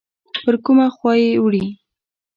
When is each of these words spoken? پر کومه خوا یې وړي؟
پر 0.43 0.55
کومه 0.63 0.87
خوا 0.95 1.11
یې 1.21 1.29
وړي؟ 1.43 1.65